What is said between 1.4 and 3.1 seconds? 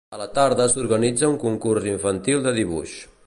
concurs infantil de dibuix.